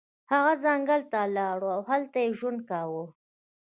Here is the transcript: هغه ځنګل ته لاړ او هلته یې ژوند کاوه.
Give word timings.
هغه 0.31 0.53
ځنګل 0.63 1.01
ته 1.11 1.21
لاړ 1.37 1.59
او 1.75 1.81
هلته 1.89 2.17
یې 2.23 2.35
ژوند 2.39 2.59
کاوه. 2.69 3.05